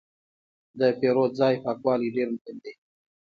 [0.79, 2.73] د پیرود ځای پاکوالی ډېر مهم دی.